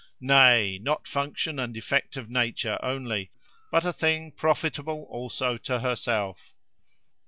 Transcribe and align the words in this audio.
Nay! 0.19 0.79
not 0.81 1.07
function 1.07 1.59
and 1.59 1.77
effect 1.77 2.17
of 2.17 2.27
nature, 2.27 2.79
only; 2.83 3.29
but 3.71 3.85
a 3.85 3.93
thing 3.93 4.31
profitable 4.31 5.05
also 5.11 5.57
to 5.57 5.79
herself. 5.81 6.55